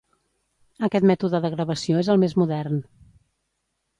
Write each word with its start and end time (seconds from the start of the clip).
Aquest 0.87 1.05
mètode 1.09 1.41
de 1.43 1.51
gravació 1.57 2.01
és 2.05 2.11
el 2.13 2.19
més 2.25 2.35
modern. 2.43 2.83